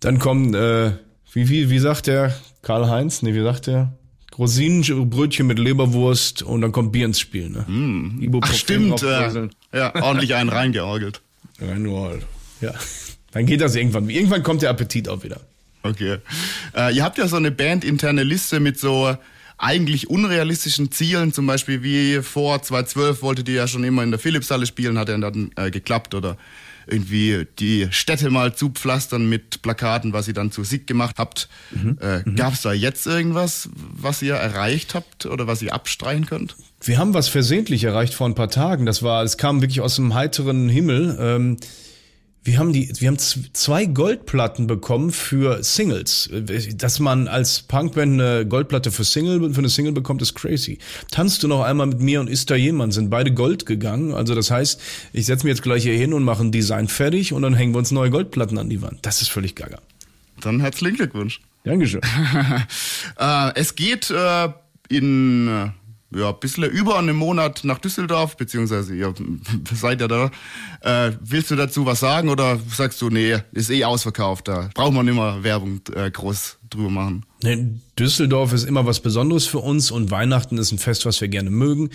dann 0.00 0.18
kommen, 0.18 0.54
äh, 0.54 0.92
wie, 1.32 1.50
wie, 1.50 1.68
wie 1.68 1.78
sagt 1.78 2.06
der 2.06 2.34
Karl-Heinz? 2.62 3.20
Nee, 3.20 3.34
wie 3.34 3.42
sagt 3.42 3.66
der? 3.66 3.92
Rosinenbrötchen 4.38 5.46
mit 5.46 5.58
Leberwurst 5.58 6.42
und 6.42 6.60
dann 6.60 6.72
kommt 6.72 6.92
Bier 6.92 7.06
ins 7.06 7.20
Spiel. 7.20 7.50
Ne? 7.50 7.64
Mm. 7.68 8.40
Ach 8.42 8.52
stimmt, 8.54 9.02
äh, 9.02 9.48
ja, 9.72 9.94
ordentlich 10.02 10.34
einen 10.34 10.48
reingeorgelt. 10.48 11.20
Reingeorgelt, 11.60 12.26
ja. 12.60 12.72
Dann 13.32 13.46
geht 13.46 13.60
das 13.60 13.74
irgendwann. 13.74 14.08
Irgendwann 14.08 14.42
kommt 14.42 14.62
der 14.62 14.70
Appetit 14.70 15.08
auch 15.08 15.22
wieder. 15.24 15.40
Okay. 15.82 16.18
Äh, 16.74 16.96
ihr 16.96 17.04
habt 17.04 17.18
ja 17.18 17.28
so 17.28 17.36
eine 17.36 17.50
bandinterne 17.50 18.22
Liste 18.22 18.60
mit 18.60 18.78
so 18.78 19.16
eigentlich 19.58 20.10
unrealistischen 20.10 20.90
Zielen, 20.90 21.32
zum 21.32 21.46
Beispiel 21.46 21.82
wie 21.82 22.22
vor 22.22 22.62
2012 22.62 23.22
wolltet 23.22 23.48
ihr 23.48 23.54
ja 23.54 23.68
schon 23.68 23.84
immer 23.84 24.02
in 24.02 24.10
der 24.10 24.18
Philipshalle 24.18 24.66
spielen, 24.66 24.98
hat 24.98 25.08
ja 25.08 25.18
dann 25.18 25.50
äh, 25.56 25.70
geklappt 25.70 26.14
oder 26.14 26.36
irgendwie 26.86 27.46
die 27.58 27.88
Städte 27.90 28.30
mal 28.30 28.54
zupflastern 28.54 29.28
mit 29.28 29.62
Plakaten, 29.62 30.12
was 30.12 30.28
ihr 30.28 30.34
dann 30.34 30.50
zu 30.50 30.64
Sieg 30.64 30.86
gemacht 30.86 31.16
habt. 31.18 31.48
Mhm. 31.70 31.98
Äh, 32.00 32.18
mhm. 32.24 32.36
Gab 32.36 32.54
es 32.54 32.62
da 32.62 32.72
jetzt 32.72 33.06
irgendwas, 33.06 33.68
was 33.74 34.22
ihr 34.22 34.34
erreicht 34.34 34.94
habt 34.94 35.26
oder 35.26 35.46
was 35.46 35.62
ihr 35.62 35.72
abstreichen 35.72 36.26
könnt? 36.26 36.56
Wir 36.82 36.98
haben 36.98 37.14
was 37.14 37.28
versehentlich 37.28 37.84
erreicht 37.84 38.14
vor 38.14 38.28
ein 38.28 38.34
paar 38.34 38.50
Tagen. 38.50 38.86
Das 38.86 39.02
war, 39.02 39.22
es 39.22 39.38
kam 39.38 39.60
wirklich 39.60 39.80
aus 39.80 39.96
dem 39.96 40.14
heiteren 40.14 40.68
Himmel. 40.68 41.16
Ähm, 41.18 41.56
wir 42.44 42.58
haben 42.58 42.74
die, 42.74 42.92
wir 42.98 43.08
haben 43.08 43.18
zwei 43.18 43.86
Goldplatten 43.86 44.66
bekommen 44.66 45.12
für 45.12 45.62
Singles. 45.64 46.28
Dass 46.76 47.00
man 47.00 47.26
als 47.26 47.62
Punkband 47.62 48.20
eine 48.20 48.46
Goldplatte 48.46 48.92
für 48.92 49.02
Single, 49.02 49.52
für 49.54 49.58
eine 49.58 49.70
Single 49.70 49.92
bekommt, 49.92 50.20
ist 50.20 50.34
crazy. 50.34 50.78
Tanzt 51.10 51.42
du 51.42 51.48
noch 51.48 51.62
einmal 51.62 51.86
mit 51.86 52.00
mir 52.00 52.20
und 52.20 52.28
ist 52.28 52.50
da 52.50 52.54
jemand? 52.54 52.92
Sind 52.92 53.08
beide 53.08 53.32
Gold 53.32 53.64
gegangen. 53.64 54.12
Also 54.12 54.34
das 54.34 54.50
heißt, 54.50 54.80
ich 55.14 55.24
setze 55.24 55.46
mir 55.46 55.50
jetzt 55.50 55.62
gleich 55.62 55.84
hier 55.84 55.96
hin 55.96 56.12
und 56.12 56.22
mache 56.22 56.42
ein 56.44 56.52
Design 56.52 56.86
fertig 56.86 57.32
und 57.32 57.40
dann 57.40 57.54
hängen 57.54 57.72
wir 57.72 57.78
uns 57.78 57.90
neue 57.90 58.10
Goldplatten 58.10 58.58
an 58.58 58.68
die 58.68 58.82
Wand. 58.82 58.98
Das 59.02 59.22
ist 59.22 59.28
völlig 59.28 59.56
gaga. 59.56 59.78
Dann 60.42 60.60
herzlichen 60.60 60.96
Glückwunsch. 60.96 61.40
Dankeschön. 61.64 62.02
äh, 63.18 63.52
es 63.54 63.74
geht 63.74 64.10
äh, 64.10 64.48
in 64.90 65.48
äh, 65.48 65.70
ja, 66.14 66.30
ein 66.30 66.40
bisschen 66.40 66.64
über 66.64 66.98
einen 66.98 67.16
Monat 67.16 67.62
nach 67.64 67.78
Düsseldorf, 67.78 68.36
beziehungsweise 68.36 68.94
ihr 68.94 69.14
seid 69.74 70.00
ja 70.00 70.08
da. 70.08 70.30
Äh, 70.80 71.12
willst 71.20 71.50
du 71.50 71.56
dazu 71.56 71.86
was 71.86 72.00
sagen 72.00 72.28
oder 72.28 72.58
sagst 72.74 73.00
du, 73.02 73.10
nee, 73.10 73.38
ist 73.52 73.70
eh 73.70 73.84
ausverkauft, 73.84 74.48
da 74.48 74.70
braucht 74.74 74.92
man 74.92 75.08
immer 75.08 75.42
Werbung 75.42 75.80
äh, 75.94 76.10
groß 76.10 76.58
drüber 76.70 76.90
machen? 76.90 77.26
Nee, 77.42 77.66
Düsseldorf 77.98 78.52
ist 78.52 78.64
immer 78.64 78.86
was 78.86 79.00
Besonderes 79.00 79.46
für 79.46 79.58
uns 79.58 79.90
und 79.90 80.10
Weihnachten 80.10 80.58
ist 80.58 80.72
ein 80.72 80.78
Fest, 80.78 81.06
was 81.06 81.20
wir 81.20 81.28
gerne 81.28 81.50
mögen. 81.50 81.90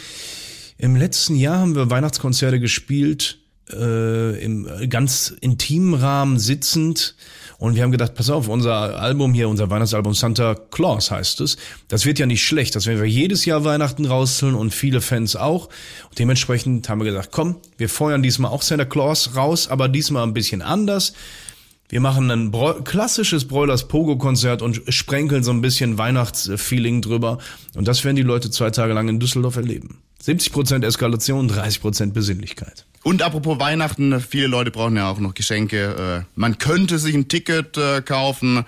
Im 0.78 0.96
letzten 0.96 1.36
Jahr 1.36 1.60
haben 1.60 1.76
wir 1.76 1.90
Weihnachtskonzerte 1.90 2.60
gespielt, 2.60 3.39
äh, 3.74 4.44
im 4.44 4.68
ganz 4.90 5.34
intimen 5.42 5.94
Rahmen 5.94 6.40
sitzend 6.40 7.16
und 7.60 7.76
wir 7.76 7.84
haben 7.84 7.92
gedacht, 7.92 8.16
pass 8.16 8.30
auf, 8.30 8.48
unser 8.48 8.98
Album 9.02 9.34
hier, 9.34 9.50
unser 9.50 9.70
Weihnachtsalbum 9.70 10.14
Santa 10.14 10.56
Claus 10.56 11.12
heißt 11.12 11.42
es. 11.42 11.58
Das 11.90 12.06
wird 12.06 12.18
ja 12.18 12.26
nicht 12.26 12.42
schlecht. 12.42 12.74
Das 12.74 12.86
werden 12.86 13.02
wir 13.02 13.10
jedes 13.10 13.44
Jahr 13.44 13.66
Weihnachten 13.66 14.06
rausholen 14.06 14.56
und 14.56 14.74
viele 14.74 15.02
Fans 15.02 15.36
auch. 15.36 15.66
Und 16.10 16.18
dementsprechend 16.18 16.88
haben 16.88 17.02
wir 17.02 17.06
gesagt, 17.06 17.32
komm, 17.34 17.58
wir 17.78 17.90
feuern 17.90 18.24
diesmal 18.24 18.52
auch 18.52 18.62
Santa 18.62 18.86
Claus 18.86 19.36
raus, 19.36 19.68
aber 19.68 19.90
diesmal 19.90 20.24
ein 20.24 20.34
bisschen 20.34 20.62
anders. 20.62 21.12
Wir 21.90 22.00
machen 22.00 22.32
ein 22.32 22.50
Bro 22.50 22.84
klassisches 22.84 23.46
Broilers 23.46 23.90
Pogo 23.90 24.18
Konzert 24.18 24.62
und 24.62 24.82
sprenkeln 24.88 25.44
so 25.44 25.52
ein 25.52 25.60
bisschen 25.60 25.98
Weihnachtsfeeling 25.98 27.02
drüber. 27.02 27.40
Und 27.76 27.90
das 27.90 28.06
werden 28.06 28.16
die 28.16 28.22
Leute 28.22 28.50
zwei 28.52 28.70
Tage 28.70 28.94
lang 28.94 29.10
in 29.10 29.20
Düsseldorf 29.20 29.58
erleben. 29.58 30.02
70% 30.24 30.86
Eskalation, 30.86 31.50
30% 31.50 32.12
Besinnlichkeit. 32.12 32.86
Und 33.04 33.22
apropos 33.22 33.60
Weihnachten, 33.60 34.20
viele 34.20 34.48
Leute 34.48 34.72
brauchen 34.72 34.98
ja 34.98 35.10
auch 35.10 35.20
noch 35.20 35.34
Geschenke. 35.34 36.26
Äh, 36.26 36.30
man 36.36 36.58
könnte 36.58 37.00
sich 37.00 37.16
ein 37.16 37.28
Ticket 37.28 37.78
äh, 37.78 38.02
kaufen 38.02 38.66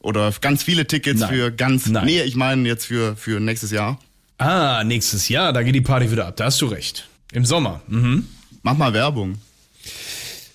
oder 0.00 0.32
ganz 0.40 0.62
viele 0.62 0.86
Tickets 0.86 1.20
Nein. 1.20 1.30
für 1.30 1.50
ganz. 1.50 1.86
Nein. 1.86 2.04
Nee, 2.04 2.22
ich 2.22 2.36
meine 2.36 2.68
jetzt 2.68 2.86
für, 2.86 3.16
für 3.16 3.40
nächstes 3.40 3.70
Jahr. 3.70 3.98
Ah, 4.38 4.84
nächstes 4.84 5.28
Jahr, 5.28 5.52
da 5.52 5.62
geht 5.62 5.74
die 5.74 5.80
Party 5.80 6.10
wieder 6.10 6.26
ab. 6.26 6.36
Da 6.36 6.46
hast 6.46 6.60
du 6.60 6.66
recht. 6.66 7.08
Im 7.32 7.44
Sommer. 7.44 7.80
Mhm. 7.88 8.26
Mach 8.62 8.76
mal 8.76 8.92
Werbung. 8.92 9.38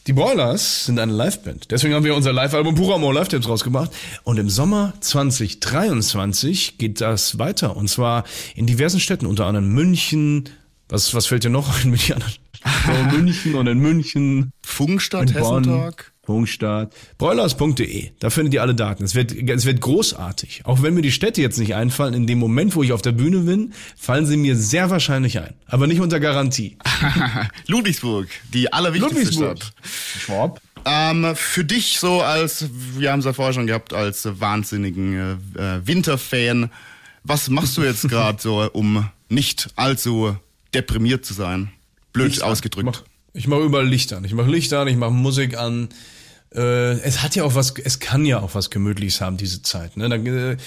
Die 0.08 0.14
Broilers 0.14 0.86
sind 0.86 1.00
eine 1.00 1.12
Liveband. 1.12 1.72
Deswegen 1.72 1.96
haben 1.96 2.04
wir 2.04 2.14
unser 2.14 2.32
Live-Album 2.32 2.76
Puramo 2.76 3.12
Live-Tapes 3.12 3.50
rausgebracht. 3.50 3.90
Und 4.24 4.38
im 4.38 4.50
Sommer 4.50 4.94
2023 5.00 6.78
geht 6.78 7.02
das 7.02 7.40
weiter. 7.40 7.76
Und 7.76 7.90
zwar 7.90 8.24
in 8.54 8.68
diversen 8.68 9.00
Städten, 9.00 9.26
unter 9.26 9.48
anderem 9.48 9.74
München. 9.74 10.50
Was, 10.90 11.16
was 11.16 11.26
fällt 11.26 11.44
dir 11.44 11.50
noch 11.50 11.84
ein 11.84 11.90
mit 11.90 12.12
anderen 12.12 12.34
so 12.86 13.18
München 13.18 13.56
und 13.56 13.66
in 13.66 13.80
München. 13.80 14.52
Funkstadt, 14.64 15.34
Hessentag. 15.34 16.12
Funkstadt. 16.25 16.94
Broilers.de. 17.17 18.12
Da 18.20 18.29
findet 18.29 18.53
ihr 18.53 18.62
alle 18.62 18.75
Daten. 18.75 19.03
Es 19.03 19.15
wird, 19.15 19.32
es 19.34 19.65
wird 19.65 19.82
großartig. 19.82 20.62
Auch 20.65 20.82
wenn 20.82 20.94
mir 20.94 21.01
die 21.01 21.12
Städte 21.12 21.41
jetzt 21.41 21.58
nicht 21.60 21.75
einfallen, 21.75 22.13
in 22.13 22.27
dem 22.27 22.39
Moment, 22.39 22.75
wo 22.75 22.84
ich 22.84 22.94
auf 22.94 23.01
der 23.01 23.12
Bühne 23.12 23.39
bin, 23.39 23.74
fallen 23.96 24.25
sie 24.25 24.38
mir 24.38 24.55
sehr 24.55 24.89
wahrscheinlich 24.89 25.39
ein. 25.39 25.53
Aber 25.67 25.88
nicht 25.88 26.01
unter 26.01 26.20
Garantie. 26.20 26.77
Ludwigsburg, 27.67 28.27
die 28.53 28.72
allerwichtigste 28.74 29.20
Ludwigsburg. 29.20 29.58
Stadt. 29.58 29.74
Schwab. 30.20 30.62
Ähm, 30.86 31.36
für 31.36 31.65
dich 31.65 31.98
so 32.00 32.22
als, 32.22 32.65
wir 32.96 33.12
haben 33.12 33.20
es 33.20 33.25
ja 33.25 33.34
vorher 33.34 33.53
schon 33.53 33.65
gehabt, 33.65 33.94
als 33.94 34.27
wahnsinnigen 34.39 35.39
äh, 35.55 35.77
äh 35.77 35.88
Winterfan, 35.88 36.70
was 37.24 37.50
machst 37.50 37.75
du 37.77 37.82
jetzt 37.82 38.08
gerade 38.10 38.41
so, 38.41 38.70
um 38.72 39.10
nicht 39.29 39.70
allzu 39.75 40.38
deprimiert 40.74 41.25
zu 41.25 41.34
sein? 41.34 41.72
Blöd 42.13 42.29
Licht 42.29 42.44
ausgedrückt. 42.44 43.03
Ich 43.36 43.48
mache 43.48 43.60
mach 43.60 43.65
überall 43.68 43.88
Licht 43.88 44.13
an. 44.13 44.24
Ich 44.24 44.34
mache 44.34 44.50
Licht 44.50 44.72
an, 44.74 44.88
ich 44.88 44.96
mache 44.96 45.12
Musik 45.12 45.58
an. 45.58 45.89
Äh, 46.54 47.00
es 47.01 47.22
hat 47.22 47.36
ja 47.36 47.44
auch 47.44 47.54
was, 47.54 47.74
es 47.84 48.00
kann 48.00 48.25
ja 48.25 48.39
auch 48.39 48.56
was 48.56 48.70
Gemütliches 48.70 49.20
haben, 49.20 49.36
diese 49.36 49.62
Zeit. 49.62 49.98
Ne? 49.98 50.08
Da, 50.08 50.15
äh, 50.15 50.58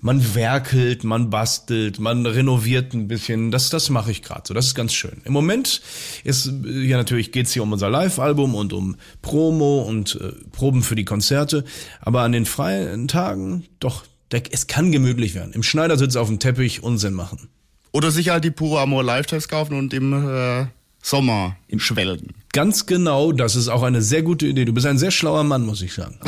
man 0.00 0.34
werkelt, 0.34 1.04
man 1.04 1.30
bastelt, 1.30 2.00
man 2.00 2.26
renoviert 2.26 2.94
ein 2.94 3.06
bisschen. 3.06 3.52
Das, 3.52 3.70
das 3.70 3.90
mache 3.90 4.10
ich 4.10 4.22
gerade 4.22 4.42
so. 4.44 4.54
Das 4.54 4.66
ist 4.66 4.74
ganz 4.74 4.92
schön. 4.92 5.22
Im 5.24 5.32
Moment 5.32 5.80
ist 6.24 6.46
ja 6.64 6.96
natürlich 6.96 7.30
geht's 7.30 7.52
hier 7.52 7.62
um 7.62 7.72
unser 7.72 7.90
Live-Album 7.90 8.56
und 8.56 8.72
um 8.72 8.96
Promo 9.22 9.82
und 9.82 10.18
äh, 10.20 10.32
Proben 10.50 10.82
für 10.82 10.96
die 10.96 11.04
Konzerte. 11.04 11.64
Aber 12.00 12.22
an 12.22 12.32
den 12.32 12.44
freien 12.44 13.06
Tagen, 13.06 13.66
doch, 13.78 14.04
der, 14.32 14.42
es 14.50 14.66
kann 14.66 14.90
gemütlich 14.90 15.34
werden. 15.34 15.52
Im 15.52 15.62
Schneidersitz 15.62 16.16
auf 16.16 16.26
dem 16.26 16.40
Teppich 16.40 16.82
Unsinn 16.82 17.14
machen. 17.14 17.48
Oder 17.92 18.10
sich 18.10 18.30
halt 18.30 18.42
die 18.42 18.50
Pure 18.50 18.80
Amor 18.80 19.04
Live-Tests 19.04 19.48
kaufen 19.48 19.78
und 19.78 19.94
im 19.94 20.12
äh, 20.12 20.66
Sommer 21.06 21.56
im 21.68 21.78
Schwelgen. 21.78 22.34
Ganz 22.52 22.84
genau, 22.86 23.30
das 23.30 23.54
ist 23.54 23.68
auch 23.68 23.84
eine 23.84 24.02
sehr 24.02 24.22
gute 24.22 24.44
Idee. 24.48 24.64
Du 24.64 24.72
bist 24.72 24.86
ein 24.86 24.98
sehr 24.98 25.12
schlauer 25.12 25.44
Mann, 25.44 25.64
muss 25.64 25.80
ich 25.80 25.92
sagen. 25.92 26.18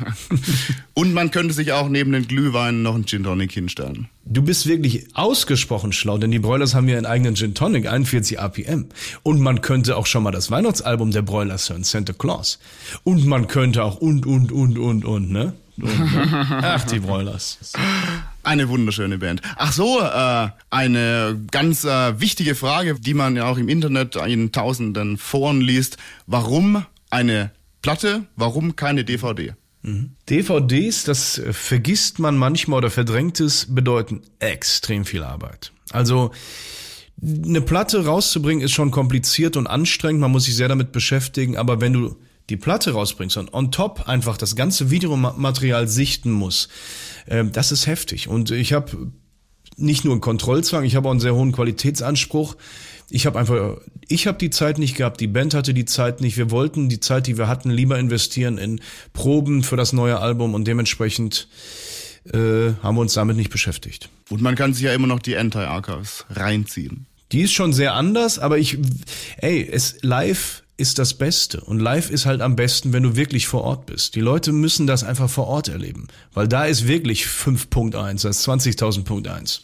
Und 0.94 1.14
man 1.14 1.30
könnte 1.30 1.54
sich 1.54 1.70
auch 1.72 1.88
neben 1.88 2.10
den 2.10 2.26
Glühwein 2.26 2.82
noch 2.82 2.96
einen 2.96 3.06
Gin 3.06 3.22
Tonic 3.22 3.52
hinstellen. 3.52 4.08
Du 4.24 4.42
bist 4.42 4.66
wirklich 4.66 5.06
ausgesprochen 5.14 5.92
schlau, 5.92 6.18
denn 6.18 6.32
die 6.32 6.40
Broilers 6.40 6.74
haben 6.74 6.88
ja 6.88 6.96
einen 6.96 7.06
eigenen 7.06 7.36
Gin 7.36 7.54
Tonic, 7.54 7.86
41 7.86 8.40
APM. 8.40 8.86
Und 9.22 9.40
man 9.40 9.60
könnte 9.60 9.96
auch 9.96 10.06
schon 10.06 10.24
mal 10.24 10.32
das 10.32 10.50
Weihnachtsalbum 10.50 11.12
der 11.12 11.22
Broilers 11.22 11.70
hören, 11.70 11.84
Santa 11.84 12.12
Claus. 12.12 12.58
Und 13.04 13.24
man 13.24 13.46
könnte 13.46 13.84
auch 13.84 13.98
und, 13.98 14.26
und, 14.26 14.50
und, 14.50 14.78
und, 14.78 15.04
und, 15.04 15.30
ne? 15.30 15.52
Und, 15.76 16.12
ne? 16.12 16.46
Ach, 16.60 16.84
die 16.86 16.98
Broilers. 16.98 17.72
Eine 18.44 18.68
wunderschöne 18.68 19.18
Band. 19.18 19.40
Ach 19.56 19.72
so, 19.72 20.00
äh, 20.00 20.48
eine 20.70 21.40
ganz 21.50 21.84
äh, 21.84 22.20
wichtige 22.20 22.54
Frage, 22.54 22.96
die 22.98 23.14
man 23.14 23.36
ja 23.36 23.46
auch 23.46 23.56
im 23.56 23.68
Internet 23.68 24.16
in 24.16 24.50
tausenden 24.50 25.16
Foren 25.16 25.60
liest. 25.60 25.96
Warum 26.26 26.84
eine 27.10 27.52
Platte? 27.82 28.26
Warum 28.36 28.74
keine 28.74 29.04
DVD? 29.04 29.54
Mhm. 29.82 30.10
DVDs, 30.28 31.04
das 31.04 31.40
vergisst 31.50 32.18
man 32.18 32.36
manchmal 32.36 32.78
oder 32.78 32.90
verdrängt 32.90 33.40
es, 33.40 33.66
bedeuten 33.72 34.22
extrem 34.38 35.04
viel 35.04 35.22
Arbeit. 35.22 35.72
Also 35.90 36.32
eine 37.22 37.60
Platte 37.60 38.04
rauszubringen 38.04 38.64
ist 38.64 38.72
schon 38.72 38.90
kompliziert 38.90 39.56
und 39.56 39.66
anstrengend, 39.66 40.20
man 40.20 40.32
muss 40.32 40.44
sich 40.44 40.56
sehr 40.56 40.68
damit 40.68 40.90
beschäftigen, 40.92 41.56
aber 41.56 41.80
wenn 41.80 41.92
du 41.92 42.16
die 42.52 42.58
Platte 42.58 42.92
rausbringst 42.92 43.38
und 43.38 43.54
on 43.54 43.72
top 43.72 44.08
einfach 44.08 44.36
das 44.36 44.56
ganze 44.56 44.90
Videomaterial 44.90 45.88
sichten 45.88 46.30
muss, 46.30 46.68
äh, 47.26 47.44
das 47.44 47.72
ist 47.72 47.86
heftig. 47.86 48.28
Und 48.28 48.50
ich 48.50 48.74
habe 48.74 49.10
nicht 49.78 50.04
nur 50.04 50.12
einen 50.12 50.20
Kontrollzwang, 50.20 50.84
ich 50.84 50.94
habe 50.94 51.08
auch 51.08 51.12
einen 51.12 51.20
sehr 51.20 51.34
hohen 51.34 51.52
Qualitätsanspruch. 51.52 52.56
Ich 53.08 53.24
habe 53.24 53.38
einfach, 53.38 53.78
ich 54.06 54.26
habe 54.26 54.36
die 54.36 54.50
Zeit 54.50 54.78
nicht 54.78 54.96
gehabt, 54.96 55.20
die 55.20 55.26
Band 55.26 55.54
hatte 55.54 55.72
die 55.72 55.86
Zeit 55.86 56.20
nicht. 56.20 56.36
Wir 56.36 56.50
wollten 56.50 56.90
die 56.90 57.00
Zeit, 57.00 57.26
die 57.26 57.38
wir 57.38 57.48
hatten, 57.48 57.70
lieber 57.70 57.98
investieren 57.98 58.58
in 58.58 58.80
Proben 59.14 59.62
für 59.62 59.76
das 59.76 59.94
neue 59.94 60.18
Album 60.18 60.52
und 60.52 60.66
dementsprechend 60.66 61.48
äh, 62.34 62.72
haben 62.82 62.96
wir 62.96 63.00
uns 63.00 63.14
damit 63.14 63.36
nicht 63.36 63.50
beschäftigt. 63.50 64.10
Und 64.28 64.42
man 64.42 64.56
kann 64.56 64.74
sich 64.74 64.84
ja 64.84 64.92
immer 64.92 65.06
noch 65.06 65.20
die 65.20 65.38
Anti-Archives 65.38 66.26
reinziehen. 66.28 67.06
Die 67.32 67.40
ist 67.40 67.52
schon 67.52 67.72
sehr 67.72 67.94
anders, 67.94 68.38
aber 68.38 68.58
ich, 68.58 68.76
ey, 69.38 69.66
es 69.66 69.96
live 70.02 70.61
ist 70.76 70.98
das 70.98 71.14
Beste. 71.14 71.60
Und 71.60 71.80
live 71.80 72.10
ist 72.10 72.26
halt 72.26 72.40
am 72.40 72.56
besten, 72.56 72.92
wenn 72.92 73.02
du 73.02 73.16
wirklich 73.16 73.46
vor 73.46 73.62
Ort 73.62 73.86
bist. 73.86 74.14
Die 74.14 74.20
Leute 74.20 74.52
müssen 74.52 74.86
das 74.86 75.04
einfach 75.04 75.30
vor 75.30 75.46
Ort 75.46 75.68
erleben. 75.68 76.08
Weil 76.34 76.48
da 76.48 76.64
ist 76.64 76.86
wirklich 76.86 77.24
5.1, 77.24 78.22
das 78.22 78.38
ist 78.38 78.48
20.000.1. 78.48 79.60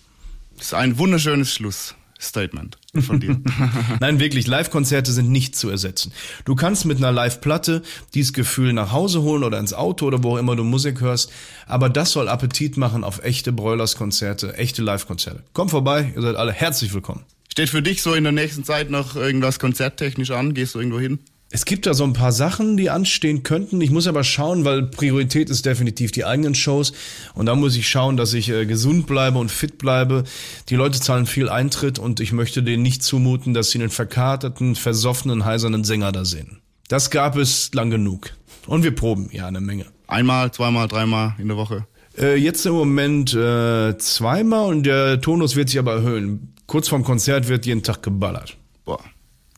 Das 0.57 0.67
ist 0.67 0.75
ein 0.75 0.99
wunderschönes 0.99 1.53
Schlussstatement 1.53 2.79
von 3.01 3.21
dir. 3.21 3.41
Nein, 4.01 4.19
wirklich, 4.19 4.47
Live-Konzerte 4.47 5.13
sind 5.13 5.31
nicht 5.31 5.57
zu 5.57 5.71
ersetzen. 5.71 6.13
Du 6.45 6.57
kannst 6.57 6.85
mit 6.85 6.99
einer 6.99 7.13
Live-Platte 7.13 7.83
dieses 8.15 8.33
Gefühl 8.33 8.73
nach 8.73 8.93
Hause 8.93 9.23
holen 9.23 9.45
oder 9.45 9.59
ins 9.59 9.73
Auto 9.73 10.07
oder 10.07 10.23
wo 10.23 10.35
auch 10.35 10.39
immer 10.39 10.57
du 10.57 10.65
Musik 10.65 11.01
hörst, 11.01 11.31
aber 11.67 11.89
das 11.89 12.13
soll 12.13 12.29
Appetit 12.29 12.77
machen 12.77 13.05
auf 13.05 13.23
echte 13.23 13.53
Broilers-Konzerte, 13.53 14.57
echte 14.57 14.83
Live-Konzerte. 14.83 15.45
Komm 15.53 15.69
vorbei, 15.69 16.13
ihr 16.15 16.23
seid 16.23 16.37
alle 16.37 16.53
herzlich 16.53 16.93
willkommen. 16.93 17.25
Steht 17.59 17.71
für 17.71 17.83
dich 17.83 18.03
so 18.03 18.15
in 18.15 18.23
der 18.23 18.33
nächsten 18.33 18.63
Zeit 18.63 18.89
noch 18.89 19.17
irgendwas 19.17 19.59
konzerttechnisch 19.59 20.31
an? 20.31 20.55
Gehst 20.55 20.77
du 20.77 20.79
irgendwo 20.79 21.01
hin? 21.01 21.19
Es 21.51 21.65
gibt 21.65 21.87
da 21.87 21.95
so 21.95 22.05
ein 22.05 22.13
paar 22.13 22.31
Sachen, 22.31 22.77
die 22.77 22.89
anstehen 22.89 23.43
könnten. 23.43 23.81
Ich 23.81 23.91
muss 23.91 24.07
aber 24.07 24.23
schauen, 24.23 24.65
weil 24.65 24.85
Priorität 24.85 25.51
ist 25.51 25.67
definitiv 25.67 26.13
die 26.13 26.25
eigenen 26.25 26.55
Shows. 26.55 26.93
Und 27.35 27.47
da 27.47 27.57
muss 27.57 27.75
ich 27.75 27.89
schauen, 27.89 28.17
dass 28.17 28.33
ich 28.33 28.49
äh, 28.49 28.65
gesund 28.65 29.09
bleibe 29.09 29.39
und 29.39 29.51
fit 29.51 29.77
bleibe. 29.77 30.23
Die 30.69 30.77
Leute 30.77 31.01
zahlen 31.01 31.27
viel 31.27 31.49
Eintritt 31.49 31.99
und 31.99 32.21
ich 32.21 32.31
möchte 32.31 32.63
denen 32.63 32.85
nicht 32.85 33.03
zumuten, 33.03 33.55
dass 33.55 33.73
sie 33.73 33.81
einen 33.81 33.91
verkaterten, 33.91 34.77
versoffenen, 34.77 35.45
heisernen 35.45 35.83
Sänger 35.83 36.13
da 36.13 36.25
sehen. 36.25 36.61
Das 36.87 37.11
gab 37.11 37.37
es 37.37 37.75
lang 37.75 37.91
genug. 37.91 38.31
Und 38.69 38.85
wir 38.85 38.95
proben, 38.95 39.31
ja, 39.33 39.49
eine 39.49 39.61
Menge. 39.61 39.87
Einmal, 40.07 40.53
zweimal, 40.53 40.87
dreimal 40.87 41.35
in 41.39 41.49
der 41.49 41.57
Woche? 41.57 41.89
Äh, 42.17 42.37
jetzt 42.37 42.65
im 42.67 42.75
Moment 42.75 43.35
äh, 43.35 43.99
zweimal 43.99 44.67
und 44.67 44.85
der 44.85 45.21
Tonus 45.21 45.57
wird 45.57 45.71
sich 45.71 45.81
aber 45.81 45.95
erhöhen 45.95 46.55
kurz 46.69 46.87
vorm 46.87 47.03
Konzert 47.03 47.49
wird 47.49 47.67
jeden 47.67 47.83
Tag 47.83 48.05
geballert. 48.05 48.57
Boah, 48.85 49.03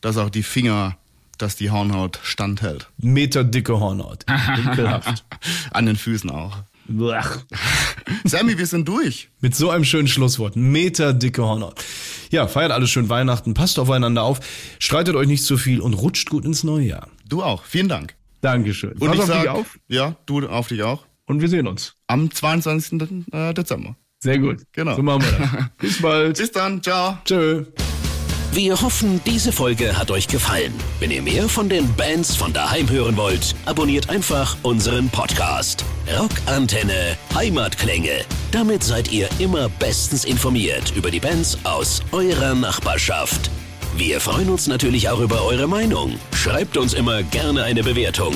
dass 0.01 0.17
auch 0.17 0.31
die 0.31 0.41
Finger, 0.41 0.97
dass 1.37 1.55
die 1.55 1.69
Hornhaut 1.69 2.19
standhält. 2.23 2.89
Meter 2.97 3.43
dicke 3.43 3.79
Hornhaut. 3.79 4.25
An 5.71 5.85
den 5.85 5.95
Füßen 5.95 6.31
auch. 6.31 6.57
Sammy, 8.25 8.57
wir 8.57 8.65
sind 8.65 8.87
durch. 8.87 9.29
Mit 9.39 9.55
so 9.55 9.69
einem 9.69 9.85
schönen 9.85 10.07
Schlusswort. 10.07 10.55
Meter 10.55 11.13
dicke 11.13 11.43
Hornhaut. 11.43 11.83
Ja, 12.31 12.47
feiert 12.47 12.71
alles 12.71 12.89
schön 12.89 13.07
Weihnachten, 13.09 13.53
passt 13.53 13.77
aufeinander 13.77 14.23
auf, 14.23 14.39
streitet 14.79 15.15
euch 15.15 15.27
nicht 15.27 15.43
zu 15.43 15.57
viel 15.57 15.79
und 15.79 15.93
rutscht 15.93 16.29
gut 16.29 16.45
ins 16.45 16.63
neue 16.63 16.85
Jahr. 16.85 17.07
Du 17.27 17.43
auch. 17.43 17.63
Vielen 17.65 17.87
Dank. 17.87 18.15
Dankeschön. 18.41 18.93
Und 18.93 19.07
Pass 19.07 19.15
ich 19.15 19.21
auf 19.21 19.27
sag, 19.27 19.41
dich 19.41 19.49
auf. 19.49 19.79
Ja, 19.87 20.15
du 20.25 20.47
auf 20.47 20.67
dich 20.67 20.83
auch. 20.83 21.05
Und 21.25 21.41
wir 21.41 21.49
sehen 21.49 21.67
uns. 21.67 21.95
Am 22.07 22.31
22. 22.31 23.27
Äh, 23.31 23.53
Dezember. 23.53 23.95
Sehr 24.23 24.37
gut. 24.37 24.63
Genau. 24.71 24.95
So 24.95 25.01
machen 25.01 25.23
wir 25.23 25.31
das. 25.31 25.65
Bis 25.77 26.01
bald. 26.01 26.37
Bis 26.37 26.51
dann. 26.51 26.81
Ciao. 26.81 27.17
Tschö. 27.25 27.65
Wir 28.53 28.81
hoffen, 28.81 29.21
diese 29.25 29.51
Folge 29.53 29.97
hat 29.97 30.11
euch 30.11 30.27
gefallen. 30.27 30.73
Wenn 30.99 31.09
ihr 31.09 31.21
mehr 31.21 31.47
von 31.47 31.69
den 31.69 31.91
Bands 31.95 32.35
von 32.35 32.51
daheim 32.51 32.89
hören 32.89 33.15
wollt, 33.15 33.55
abonniert 33.65 34.09
einfach 34.09 34.57
unseren 34.61 35.09
Podcast. 35.09 35.85
Rockantenne 36.19 37.17
Heimatklänge. 37.33 38.25
Damit 38.51 38.83
seid 38.83 39.09
ihr 39.09 39.29
immer 39.39 39.69
bestens 39.69 40.25
informiert 40.25 40.93
über 40.97 41.09
die 41.09 41.21
Bands 41.21 41.57
aus 41.63 42.01
eurer 42.11 42.53
Nachbarschaft. 42.53 43.49
Wir 43.95 44.19
freuen 44.19 44.49
uns 44.49 44.67
natürlich 44.67 45.09
auch 45.09 45.21
über 45.21 45.43
eure 45.45 45.67
Meinung. 45.67 46.19
Schreibt 46.33 46.75
uns 46.75 46.93
immer 46.93 47.23
gerne 47.23 47.63
eine 47.63 47.83
Bewertung. 47.83 48.35